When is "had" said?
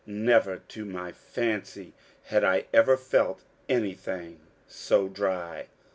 2.23-2.43